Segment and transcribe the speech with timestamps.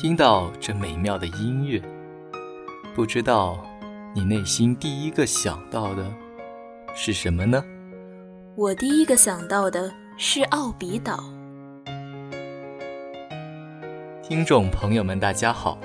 [0.00, 1.78] 听到这美妙的音乐，
[2.94, 3.62] 不知道
[4.14, 6.10] 你内心第一个想到的
[6.94, 7.62] 是什么呢？
[8.56, 11.22] 我第一个想到的是奥比岛。
[14.22, 15.76] 听众朋友们，大家好，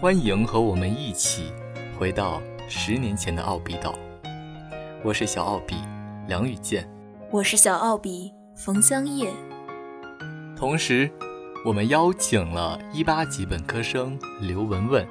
[0.00, 1.52] 欢迎和我们一起
[1.98, 3.92] 回到十年前的奥比岛。
[5.02, 5.74] 我是小奥比
[6.28, 6.88] 梁宇健，
[7.32, 9.32] 我是小奥比冯香叶。
[10.56, 11.10] 同时，
[11.64, 15.06] 我们邀请了一八级本科生刘文文，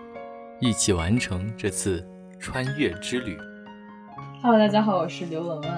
[0.60, 2.06] 一起完成这次
[2.38, 3.38] 穿越之旅。
[4.44, 5.72] Hello，大家好，我是刘文文。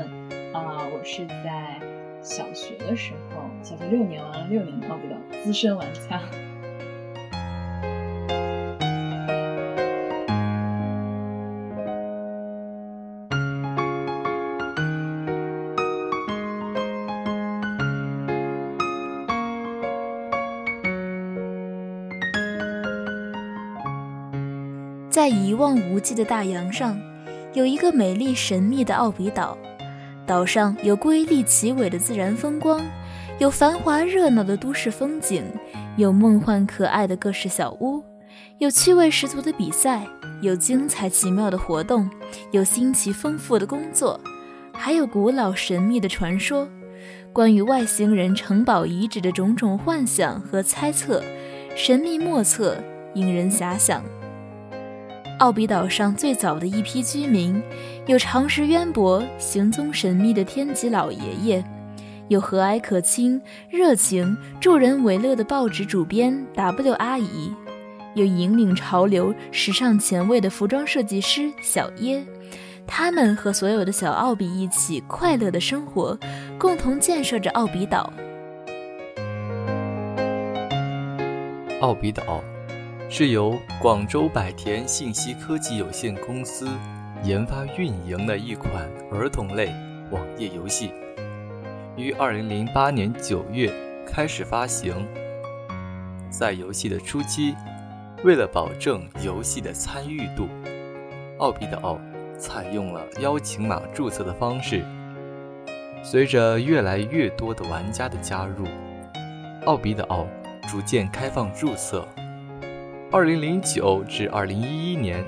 [0.51, 1.79] 啊，我是在
[2.23, 6.19] 小学的时候，小学六年玩了六年奥比岛，资深玩家。
[25.53, 26.99] 一望无际的大洋上，
[27.53, 29.55] 有一个美丽神秘的奥比岛。
[30.25, 32.81] 岛上有瑰丽奇伟的自然风光，
[33.37, 35.43] 有繁华热闹的都市风景，
[35.95, 38.03] 有梦幻可爱的各式小屋，
[38.57, 40.07] 有趣味十足的比赛，
[40.41, 42.09] 有精彩奇妙的活动，
[42.49, 44.19] 有新奇丰富的工作，
[44.73, 46.67] 还有古老神秘的传说。
[47.31, 51.21] 关于外星人城堡遗址的种种幻想和猜测，
[51.75, 52.75] 神秘莫测，
[53.13, 54.03] 引人遐想。
[55.43, 57.61] 奥比岛上最早的一批居民，
[58.05, 61.61] 有常识渊博、行踪神秘的天极老爷爷，
[62.29, 67.53] 有和蔼可亲、热情、助人为乐的报纸主编 W 阿姨，
[68.15, 72.25] 有引领潮流、时尚前卫的服装设计师小耶。
[72.87, 76.17] 他们和所有的小奥比一起快乐的生活，
[76.57, 78.13] 共同建设着奥比岛。
[81.81, 82.41] 奥比岛。
[83.15, 86.67] 是由广州百田信息科技有限公司
[87.23, 89.71] 研发运营的一款儿童类
[90.09, 90.89] 网页游戏，
[91.95, 93.71] 于二零零八年九月
[94.03, 95.07] 开始发行。
[96.31, 97.53] 在游戏的初期，
[98.23, 100.49] 为了保证游戏的参与度，
[101.37, 101.99] 奥比岛
[102.39, 104.83] 采用了邀请码注册的方式。
[106.01, 108.65] 随着越来越多的玩家的加入，
[109.65, 110.25] 奥比岛
[110.67, 112.07] 逐渐开放注册。
[113.13, 115.23] 二零零九至二零一一年，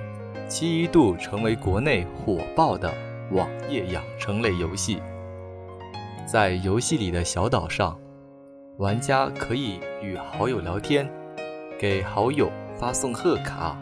[0.49, 2.91] 其一度成为国内火爆的
[3.29, 4.99] 网页养成类游戏。
[6.25, 7.95] 在游戏里的小岛上，
[8.79, 11.07] 玩家可以与好友聊天，
[11.77, 13.79] 给好友发送贺卡，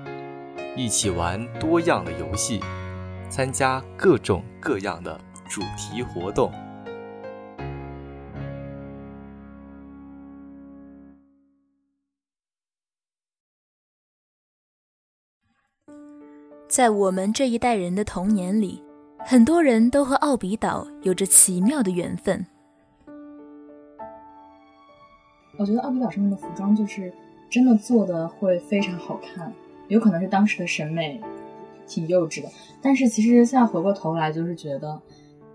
[0.75, 2.59] 一起玩多样的游戏，
[3.29, 6.51] 参加各种各样的主题活动。
[16.73, 18.81] 在我们这一代人的童年里，
[19.19, 22.43] 很多人都和奥比岛有着奇妙的缘分。
[25.59, 27.13] 我觉得奥比岛上面的服装就是
[27.47, 29.53] 真的做的会非常好看，
[29.87, 31.21] 有可能是当时的审美
[31.85, 32.49] 挺幼稚的，
[32.81, 34.99] 但是其实现在回过头来就是觉得，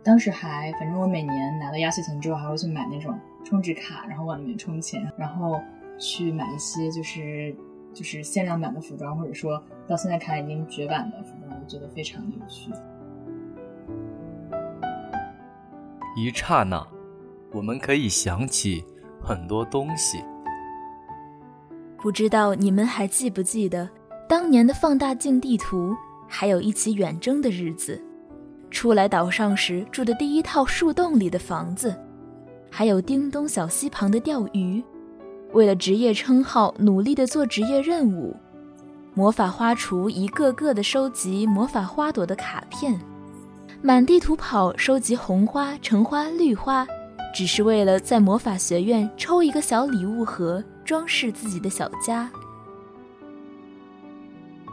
[0.05, 3.13] 当时还反正我每年拿了压岁钱之后还会去买那种
[3.43, 5.61] 充值卡，然后往里面充钱，然后
[5.99, 7.53] 去买一些就是。
[7.99, 12.71] 就是限量版的服装，或者说到现在看已经绝版的服装，我觉得非常有趣。
[16.17, 16.87] 一刹那，
[17.51, 18.85] 我们可以想起
[19.21, 20.23] 很多东西。
[22.01, 23.91] 不知道你们还记不记得
[24.29, 25.93] 当年的放大镜地图，
[26.29, 28.01] 还有一起远征的日子，
[28.71, 31.93] 初来岛上时住的第一套树洞里的房子，
[32.71, 34.81] 还有叮咚小溪旁的钓鱼。
[35.53, 38.37] 为了职业称号，努力的做职业任务，
[39.15, 43.01] 魔法花厨一个个的收集魔法花朵的卡片，
[43.81, 46.87] 满地图跑收集红花、橙花、绿花，
[47.35, 52.31] 只是为了在魔法学院抽一个小礼物盒，装饰自己的小家。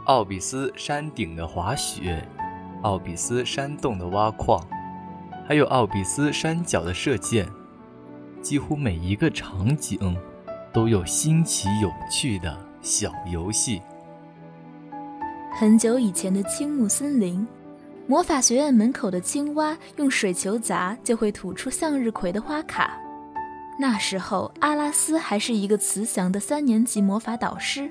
[0.04, 2.22] 奥比斯山顶的滑雪，
[2.82, 4.64] 奥比斯山洞的挖矿，
[5.48, 7.48] 还有奥比斯山脚的射箭，
[8.40, 10.16] 几乎每一个场景。
[10.76, 13.80] 都有新奇有趣的小游戏。
[15.58, 17.48] 很久以前的青木森林，
[18.06, 22.90] 魔法学院门口的青蛙用水球砸，就会吐出向日葵的花卡。
[23.80, 27.90] 那时候，阿拉斯还是一个慈祥的三年级魔法导师。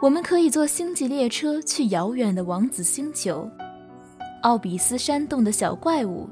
[0.00, 3.46] 我们可以坐星际列车去遥远的王子星球。
[4.40, 6.26] 奥比斯山洞的小怪物，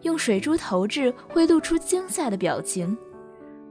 [0.00, 2.98] 用水珠投掷会露出惊吓的表情。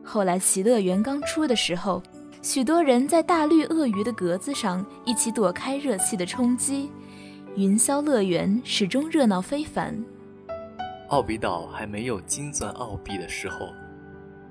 [0.04, 2.02] 后来，奇乐园刚出的时候，
[2.42, 6.92] 许多人在大绿鳄鱼的格子上一起躲开热气的冲击，
[7.56, 10.04] 云霄乐园始终热闹非凡。
[11.10, 13.70] 奥比岛还没有金钻奥币的时候，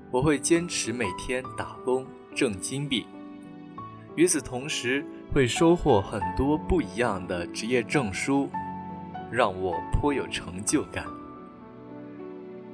[0.09, 3.05] 我会坚持每天打工挣金币，
[4.15, 8.49] 与此同时会收获很多不一样的职业证书，
[9.31, 11.05] 让我颇有成就感。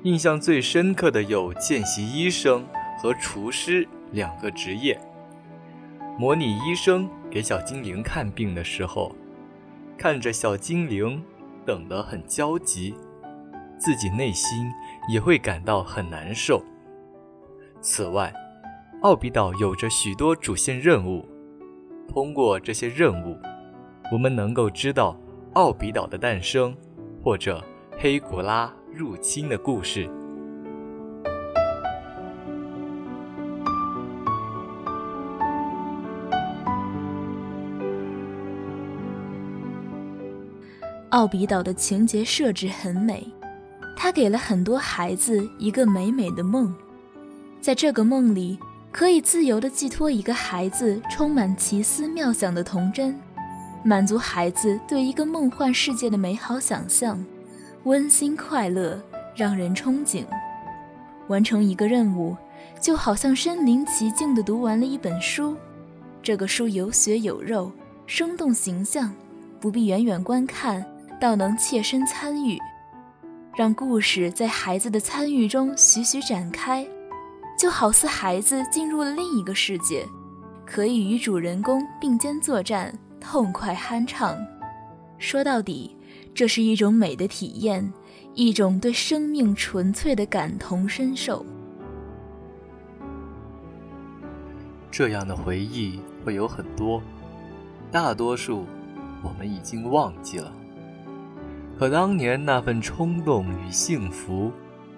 [0.03, 2.63] 印象最深刻的有见习医生
[2.99, 4.99] 和厨师两个职业。
[6.19, 9.15] 模拟医生给小精灵看病的时候，
[9.97, 11.23] 看着小精灵
[11.65, 12.94] 等得很焦急，
[13.79, 14.71] 自己内心
[15.11, 16.63] 也会感到很难受。
[17.81, 18.31] 此外，
[19.01, 21.27] 奥比岛有着许多主线任务，
[22.07, 23.35] 通过这些任务，
[24.11, 25.19] 我们能够知道
[25.53, 26.75] 奥比岛的诞生，
[27.23, 27.63] 或者
[27.97, 30.09] 黑古拉入侵的故事。
[41.11, 43.23] 奥比岛的情节设置很美，
[43.95, 46.73] 它给了很多孩子一个美美的梦，
[47.61, 48.57] 在这个梦里，
[48.91, 53.15] 可以自由地寄托一个孩子充满奇思妙想的童真，
[53.83, 57.23] 满足孩子对一个梦幻世界的美好想象，
[57.88, 59.01] 温馨快乐，
[59.34, 60.25] 让人憧憬。
[61.30, 62.36] 完成一个任务，
[62.81, 65.56] 就好像身临其境地读完了一本书，
[66.22, 67.72] 这个书有血有肉，
[68.06, 69.13] 生动形象，
[69.62, 70.86] 不必远远观看。
[71.18, 72.60] 倒能切身参与，
[73.56, 76.86] 让故事在孩子的参与中徐徐展开，
[77.57, 80.06] 就好似孩子进入了另一个世界，
[80.66, 84.38] 可以与主人公并肩作战，痛快酣畅。
[85.18, 85.96] 说到底，
[86.38, 87.92] 这是一种美的体验，
[88.36, 91.44] 一种对生命纯粹的感同身受。
[94.92, 97.01] 这样的回忆会有很多，
[97.92, 98.68] 大多数
[99.24, 100.54] 我们已经忘记了。
[101.75, 104.51] 可当年那份冲动与幸福，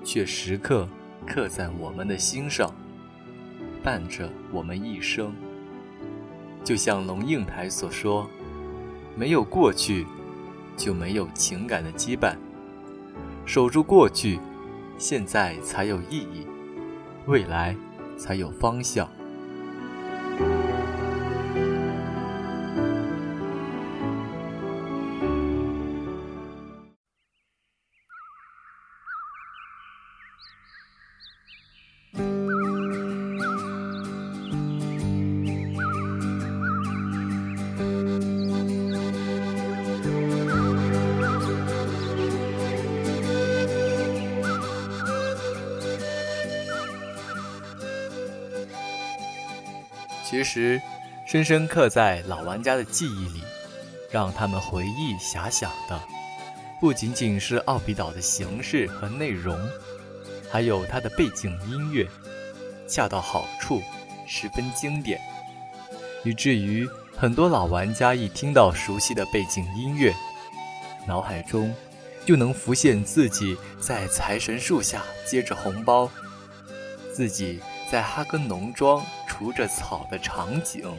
[0.03, 0.85] 却时刻
[1.25, 2.69] 刻在我们的心上，
[3.81, 5.33] 伴着我们一生。
[6.65, 8.29] 就像龙应台所说
[9.15, 10.05] ：“没有过去，
[10.79, 12.33] 就没有情感的羁绊。
[13.45, 14.39] 守住过去，
[14.97, 16.47] 现在才有意义，
[17.27, 17.75] 未来
[18.17, 19.07] 才有方向。”
[50.29, 50.79] 其实，
[51.25, 53.41] 深深刻在老玩家的记忆里，
[54.11, 55.99] 让他们回忆遐想的，
[56.79, 59.59] 不仅仅是奥比岛的形式和内容，
[60.51, 62.07] 还有它的背景音乐，
[62.87, 63.81] 恰到好处，
[64.27, 65.19] 十分经典，
[66.23, 66.87] 以至于
[67.17, 70.13] 很多老玩家一听到熟悉的背景音乐，
[71.07, 71.73] 脑海中
[72.23, 76.07] 就能浮现自己在财神树下接着红包，
[77.11, 77.59] 自己
[77.91, 79.03] 在哈根农庄。
[79.39, 80.93] 读着草的场景。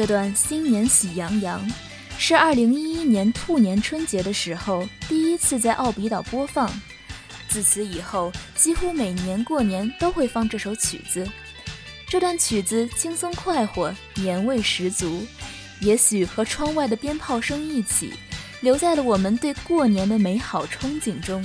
[0.00, 1.62] 这段新年喜洋洋，
[2.16, 6.72] 是二零一一年兔年春节的时候第一次在奥比岛播放。
[7.50, 11.28] 自此以后，几乎每年过年都会放这首曲子。
[12.08, 15.22] 这段曲子轻松快活，年味十足，
[15.80, 18.10] 也许和窗外的鞭炮声一起，
[18.62, 21.44] 留在了我们对过年的美好憧憬中。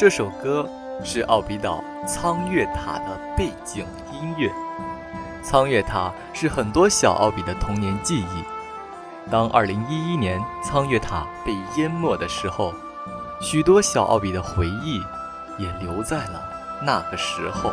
[0.00, 0.64] 这首歌
[1.02, 4.48] 是奥比岛苍月塔的背景音乐。
[5.42, 8.44] 苍月塔是很多小奥比的童年记忆。
[9.28, 12.72] 当2011年苍月塔被淹没的时候，
[13.40, 15.00] 许多小奥比的回忆
[15.58, 16.48] 也留在了
[16.80, 17.72] 那个时候。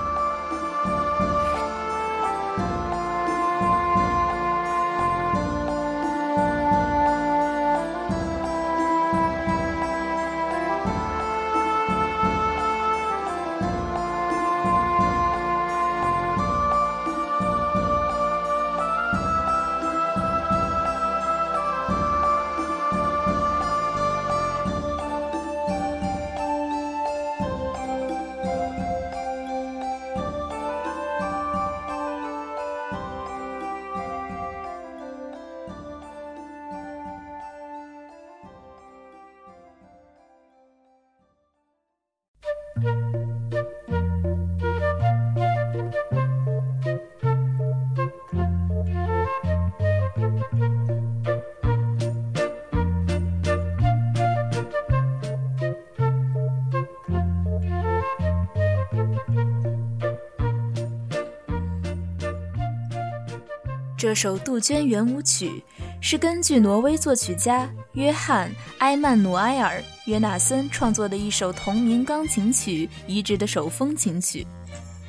[64.06, 65.64] 这首杜鹃圆舞曲
[66.00, 74.46] 是根据挪威作曲家约翰·埃曼努埃尔·约纳森创作的一首同名钢琴曲移植的手风琴曲，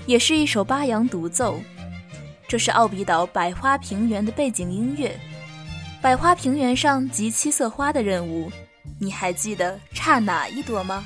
[0.06, 1.60] 也是一首巴扬独奏。
[2.48, 5.14] 这是奥比岛百花平原的背景音乐。
[6.00, 8.50] 百花平原上集七色花的任务，
[8.98, 11.04] 你还记得差哪一朵吗？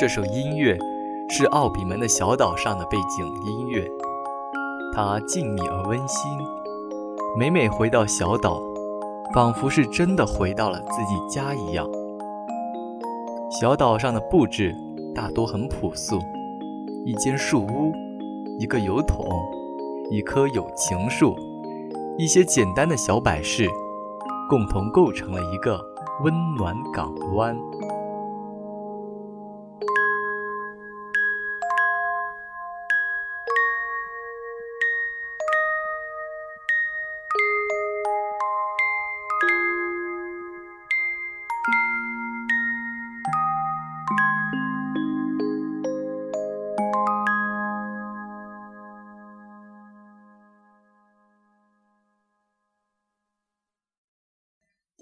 [0.00, 0.78] 这首音乐
[1.28, 3.86] 是奥比门的小岛上的背景音乐，
[4.94, 6.30] 它静谧而温馨。
[7.38, 8.62] 每每回到小岛，
[9.34, 11.86] 仿佛是真的回到了自己家一样。
[13.50, 14.74] 小岛上的布置
[15.14, 16.18] 大多很朴素，
[17.04, 17.92] 一间树屋，
[18.58, 19.28] 一个油桶，
[20.10, 21.36] 一棵有情树，
[22.16, 23.68] 一些简单的小摆饰，
[24.48, 25.78] 共同构成了一个
[26.24, 27.54] 温暖港湾。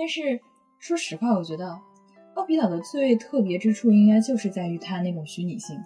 [0.09, 0.41] 但是
[0.79, 1.79] 说实话，我觉得
[2.35, 5.79] 奥比岛的最特别之处，应该就是在于它那种虚拟性，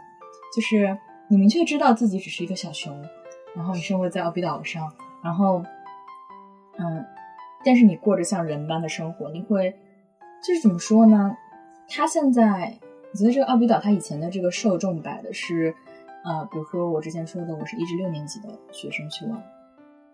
[0.55, 2.97] 就是你明确知道自己只是一个小熊，
[3.57, 4.89] 然后你生活在奥比岛上，
[5.25, 5.65] 然后，
[6.79, 7.05] 嗯，
[7.65, 9.75] 但是你过着像人般的生活，你会
[10.41, 11.37] 就是怎么说呢？
[11.89, 12.79] 它现在，
[13.11, 15.75] 我觉得这个奥比岛它以前的这个受众摆的是，
[16.25, 19.43] 呃，比如说我之前说的，我是一至六年级的学生去玩。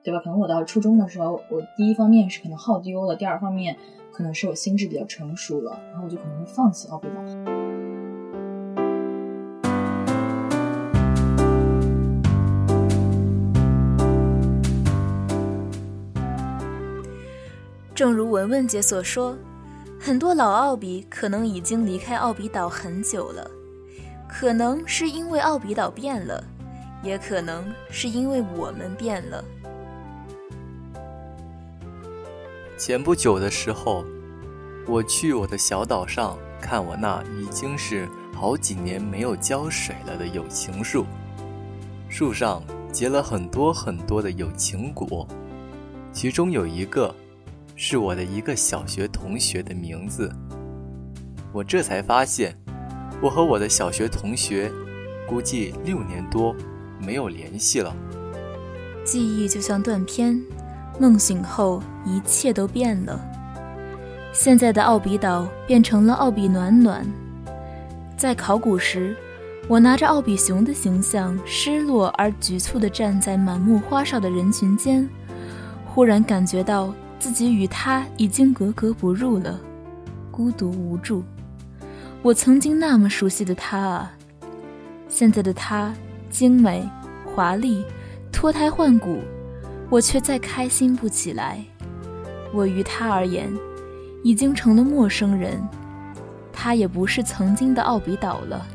[0.03, 0.21] 对吧？
[0.25, 3.77] 可能我到初中的时候，我第一方面是可能耗丢了，第二方面
[4.11, 7.15] 可能是我心智比较成熟了，然后我就可能会放弃奥比岛。
[17.95, 19.37] 正如文文姐所说，
[20.01, 23.51] 很多老奥比可能已经离开奥比岛很久了，
[24.29, 26.43] 可能是因为奥比岛变了，
[27.03, 29.45] 也可能是因为我们变了。
[32.79, 34.05] 前不久的时候，
[34.87, 41.05] 我去我的小岛上看我那已经是好几年没有浇水了的友情树，
[42.09, 45.27] 树上结了很多很多的友情果，
[46.13, 47.13] 其中有一个
[47.75, 50.33] 是我的一个小学同学的名字。
[51.53, 52.57] 我这才发现，
[53.21, 54.71] 我和我的小学同学
[55.27, 56.55] 估计六年多
[57.05, 57.93] 没有联系了。
[59.05, 60.41] 记忆就像断片，
[60.99, 63.21] 梦醒后一切都变了。
[64.33, 67.07] 现在的奥比岛变成了奥比暖暖。
[68.17, 69.17] 在考古时，
[69.69, 75.09] 我拿着奥比熊的形象，失落而局促地站在满目花哨的人群间，
[75.87, 79.59] 忽然感觉到自己与他已经格格不入了，
[80.31, 81.23] 孤独无助。
[82.23, 84.13] 我曾经那么熟悉的他啊，
[85.09, 85.95] 现在的他
[86.31, 86.89] 精美、
[87.25, 87.85] 华丽。
[88.31, 89.19] 脱胎换骨，
[89.91, 91.65] 我却再开心不起来。
[92.53, 93.53] 我于他而言，
[94.23, 95.67] 已经成了陌生人，
[96.53, 98.67] 他也不是曾经的奥比岛了。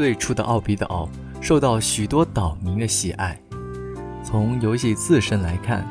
[0.00, 1.06] 最初的奥比岛
[1.42, 3.38] 受到许多岛民的喜爱。
[4.24, 5.86] 从游戏自身来看，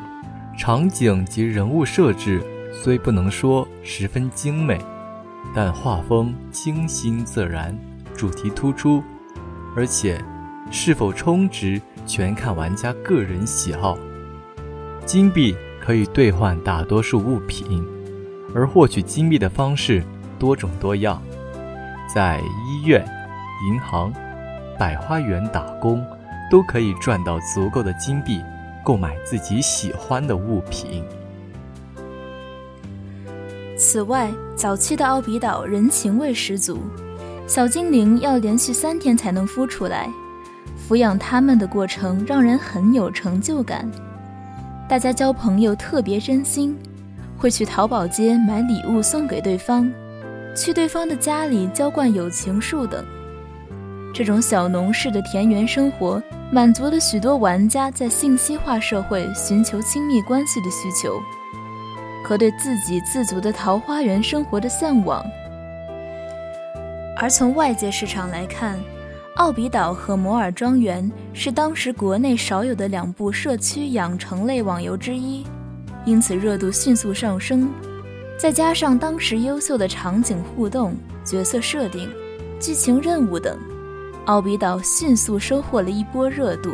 [0.58, 4.80] 场景及人物设置虽不能说十分精美，
[5.54, 7.78] 但画风清新自然，
[8.12, 9.00] 主题突出，
[9.76, 10.20] 而且
[10.72, 13.96] 是否充值全看玩家个人喜好。
[15.06, 17.86] 金币可以兑换大多数物品，
[18.52, 20.02] 而获取金币的方式
[20.36, 21.22] 多种多样，
[22.12, 23.06] 在医院。
[23.68, 24.12] 银行、
[24.78, 26.04] 百花园打工，
[26.50, 28.42] 都可以赚到足够的金币，
[28.84, 31.04] 购买自己喜欢的物品。
[33.76, 36.78] 此外，早期的奥比岛人情味十足，
[37.46, 40.08] 小精灵要连续三天才能孵出来，
[40.88, 43.90] 抚养它们的过程让人很有成就感。
[44.88, 46.76] 大家交朋友特别真心，
[47.38, 49.90] 会去淘宝街买礼物送给对方，
[50.54, 53.04] 去对方的家里浇灌友情树等。
[54.12, 61.20] 这种小农式的田园生活，满足了许多玩家在信息化社会寻求亲密关系的需求
[62.24, 65.24] 和对自给自足的桃花源生活的向往。
[67.16, 68.76] 而从外界市场来看，
[69.36, 75.46] 《奥比岛》和《摩尔庄园》是当时国内少有的两部社区养成类网游之一，
[76.04, 77.70] 因此热度迅速上升。
[78.38, 80.94] 再加上当时优秀的场景互动、
[81.24, 82.10] 角色设定、
[82.58, 83.56] 剧情任务等。
[84.26, 86.72] 奥比岛迅速收获了一波热度。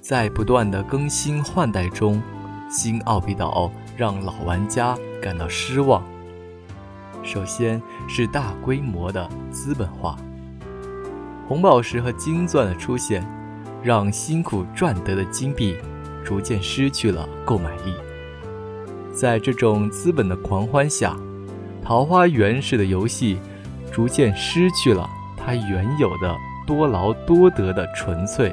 [0.00, 2.20] 在不断的更新换代中，
[2.70, 6.02] 新奥比岛让老玩家感到失望。
[7.22, 10.16] 首先是大规模的资本化，
[11.48, 13.26] 红宝石和金钻的出现，
[13.82, 15.76] 让辛苦赚得的金币
[16.22, 17.94] 逐渐失去了购买力。
[19.14, 21.16] 在这种资本的狂欢下，
[21.82, 23.38] 桃花源式的游戏
[23.92, 28.52] 逐渐失去了它原有的多劳多得的纯粹。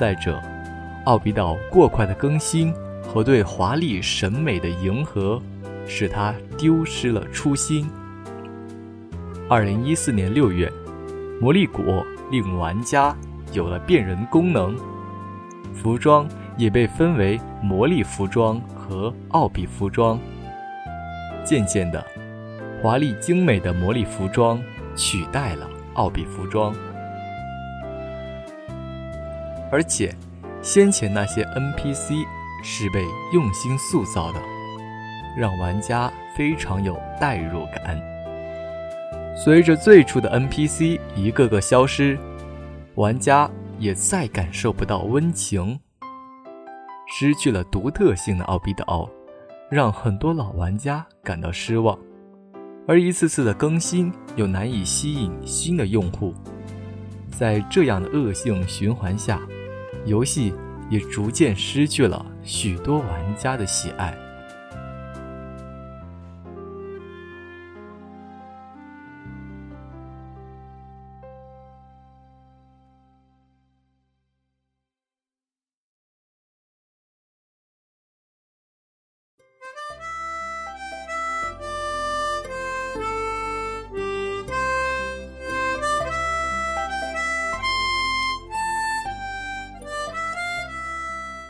[0.00, 0.42] 再者，
[1.04, 5.40] 奥比岛过快的更新和对华丽审美的迎合，
[5.86, 7.86] 使它丢失了初心。
[9.46, 10.72] 二零一四年六月，
[11.38, 13.14] 魔力果令玩家
[13.52, 14.74] 有了变人功能，
[15.74, 18.58] 服装也被分为魔力服装。
[18.88, 20.18] 和奥比服装，
[21.44, 22.04] 渐渐的，
[22.82, 24.62] 华丽精美的魔力服装
[24.94, 26.72] 取代了奥比服装，
[29.72, 30.14] 而且，
[30.62, 32.24] 先前那些 NPC
[32.62, 34.40] 是被用心塑造的，
[35.36, 38.00] 让玩家非常有代入感。
[39.36, 42.18] 随着最初的 NPC 一个个消失，
[42.94, 45.78] 玩家也再感受不到温情。
[47.06, 49.08] 失去了独特性的奥比岛，
[49.70, 51.98] 让很多老玩家感到失望，
[52.86, 56.34] 而一次次的更新又难以吸引新的用户。
[57.30, 59.40] 在这样的恶性循环下，
[60.04, 60.52] 游戏
[60.88, 64.16] 也逐渐失去了许多玩家的喜爱。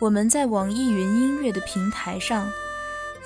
[0.07, 2.49] 我们在网易云音乐的平台上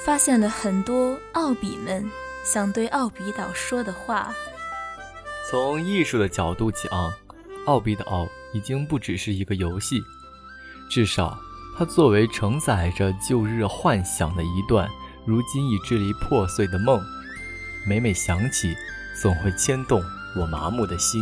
[0.02, 2.10] 发现了很多奥比们
[2.42, 4.34] 想对奥比岛说的话。
[5.50, 7.12] 从艺术的角度讲，
[7.66, 10.02] 奥比岛已经不只是一个游戏，
[10.88, 11.38] 至少
[11.76, 14.88] 它作为承载着旧日幻想的一段，
[15.26, 16.98] 如今已支离破碎的梦，
[17.86, 18.74] 每每想起，
[19.20, 20.02] 总会牵动
[20.34, 21.20] 我麻木的心。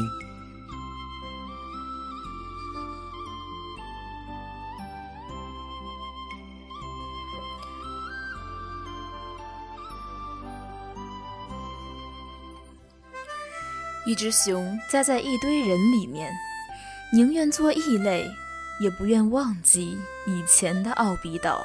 [14.09, 16.33] 一只熊夹在一堆人里面，
[17.13, 18.27] 宁愿做异类，
[18.81, 21.63] 也不愿忘记以前的奥比岛。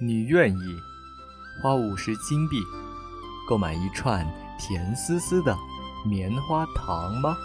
[0.00, 0.76] 你愿意
[1.62, 2.56] 花五十金币
[3.46, 4.26] 购买一串
[4.58, 5.54] 甜丝丝的
[6.06, 7.36] 棉花糖吗？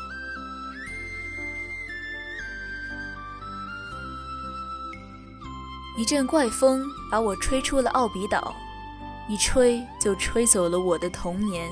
[6.00, 6.82] 一阵怪风
[7.12, 8.56] 把我吹出了奥比岛，
[9.28, 11.70] 一吹就吹走了我的童年。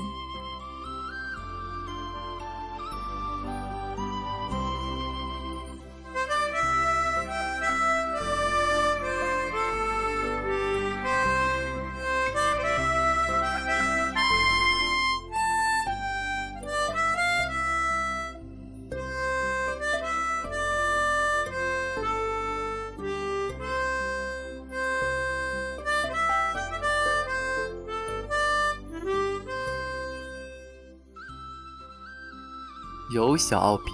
[33.18, 33.90] 由小奥比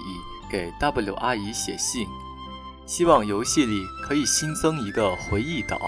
[0.51, 2.07] 给 W 阿姨写信，
[2.85, 5.79] 希望游戏里可以新增一个回忆岛，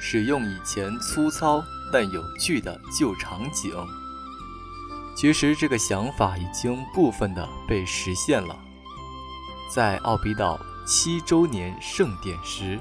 [0.00, 1.60] 使用以前粗糙
[1.92, 3.74] 但有趣的旧场景。
[5.16, 8.56] 其实这个想法已经部分的被实现了，
[9.68, 12.78] 在奥比岛七周年盛典时，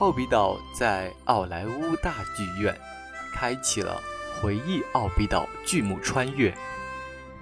[0.00, 2.78] 奥比岛在奥莱坞大剧院
[3.32, 3.98] 开启了
[4.42, 6.54] 回忆奥比岛剧目穿越。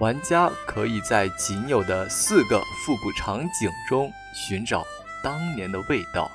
[0.01, 4.83] 玩家可以在仅有的四个复古场景中寻找
[5.23, 6.29] 当年的味道。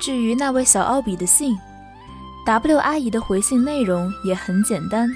[0.00, 1.56] 至于那位小奥比的信
[2.44, 5.08] ，W 阿姨的回信内容也很简单，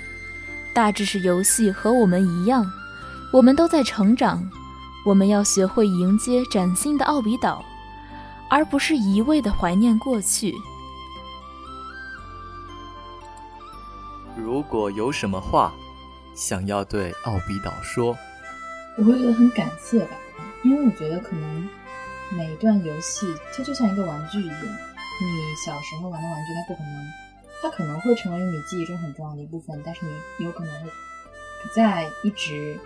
[0.73, 2.65] 大致是游戏和我们一样。
[3.35, 4.49] 我们都在成长，
[5.05, 7.65] 我们要学会迎接崭新的奥比岛，
[8.49, 10.55] 而不是一味的怀念过去。
[14.37, 15.75] 如果有什么话
[16.37, 18.17] 想要对奥比岛说，
[18.97, 20.17] 我会觉得很感谢吧，
[20.63, 21.69] 因为我觉得可能
[22.31, 27.05] 每一段游戏它就像一个玩具一样，你小时候玩的玩具，它不可能，
[27.61, 30.07] 它可能会成为你记忆中很重要的一部分，但是
[30.39, 32.79] 你有可能会不再一直。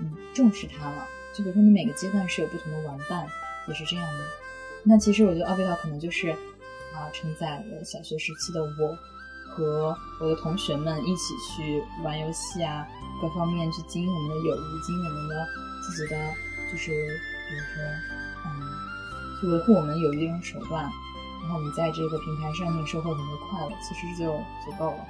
[0.00, 1.06] 嗯，重视它了。
[1.34, 3.26] 就比如说，你每个阶段是有不同的玩伴，
[3.68, 4.24] 也是这样的。
[4.82, 6.30] 那其实我觉得奥比岛可能就是
[6.94, 8.96] 啊，承载了小学时期的我
[9.48, 12.86] 和我的同学们一起去玩游戏啊，
[13.20, 15.46] 各方面去经营我们的友谊，经营我们的
[15.82, 16.16] 自己的，
[16.70, 17.82] 就是比如说，
[18.44, 18.48] 嗯，
[19.40, 20.90] 去维护我们友谊的一种手段。
[21.42, 24.32] 然后我们在这个平台上面收获很多快乐，其实就
[24.64, 25.06] 足够了。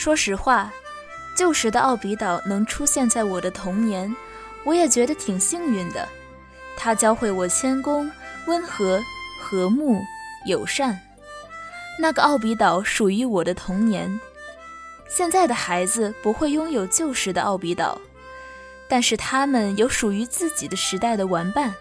[0.00, 0.72] 说实话，
[1.36, 4.16] 旧时的奥比岛能出现在我的童年，
[4.64, 6.08] 我也觉得挺幸运的。
[6.74, 8.10] 它教会我谦恭、
[8.46, 8.98] 温和、
[9.42, 10.02] 和睦、
[10.46, 10.98] 友善。
[11.98, 14.18] 那个奥比岛属于我的童年。
[15.06, 18.00] 现在的孩子不会拥有旧时的奥比岛，
[18.88, 21.74] 但是他们有属于自己的时代的玩伴。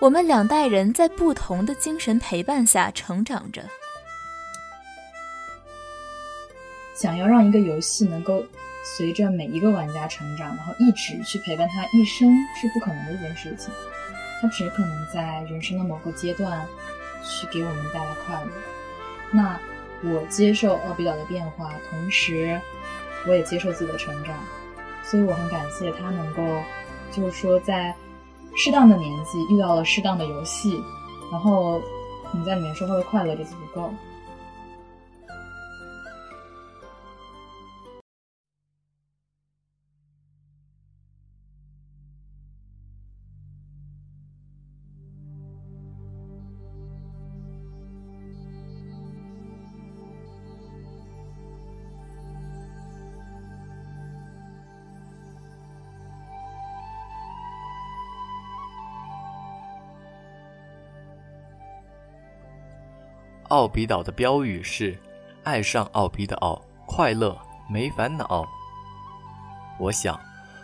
[0.00, 3.64] 我们两代人在不同的精神陪伴下成长着。
[7.00, 8.44] 想要让一个游戏能够
[8.96, 12.28] 随着每一个玩家成长，然后一直去陪伴他一生，
[12.60, 13.72] 是不可能的一件事情。
[14.40, 16.66] 它只可能在人生的某个阶段
[17.24, 18.50] 去给我们带来快乐。
[19.30, 19.60] 那
[20.02, 22.60] 我接受奥比岛的变化，同时
[23.28, 24.34] 我也接受自己的成长，
[25.04, 26.42] 所以我很感谢他能够，
[27.12, 27.94] 就是说在
[28.56, 30.82] 适当的年纪遇到了适当的游戏，
[31.30, 31.80] 然后
[32.32, 33.92] 你在里面收获的快乐就足够。
[63.48, 64.94] 奥比岛的标语是
[65.42, 67.34] “爱上奥比岛，快乐
[67.66, 68.46] 没烦恼”。
[69.80, 70.20] 我想，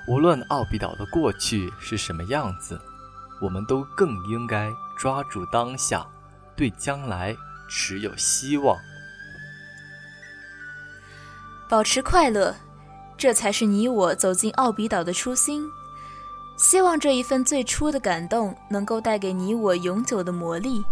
[0.07, 2.79] 无论奥比岛的过去是什么样子，
[3.41, 6.07] 我们都更应该抓住当下，
[6.55, 7.35] 对将来
[7.71, 8.77] 持有希望，
[11.71, 12.55] 保持快乐，
[13.17, 15.67] 这才是你我走进奥比岛的初心。
[16.59, 20.85] 希望这一份最初的感动能够带给你我永久的魔力。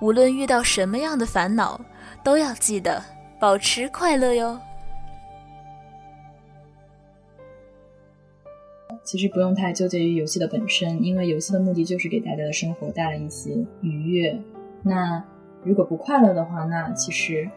[0.00, 1.80] 无论遇到什么样的烦恼，
[2.22, 3.02] 都要记得
[3.40, 4.60] 保持快乐哟。
[9.02, 14.36] 其实不用太纠结于游戏的本身，因为游戏的目的就是给大家的生活带来一些愉悦。
[14.82, 15.22] 那
[15.62, 17.48] 如果不快乐的话，那其实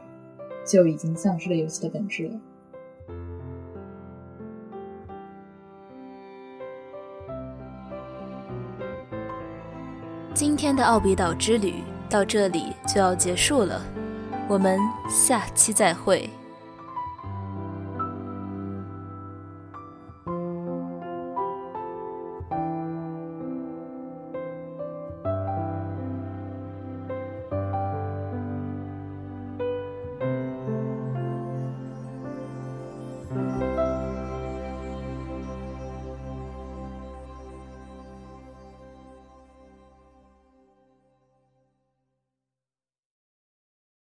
[0.65, 2.39] 就已经丧失了游戏的本质了。
[10.34, 11.73] 今天的奥比岛之旅
[12.10, 13.82] 到这里就要结束了，
[14.48, 16.30] 我们下期再会。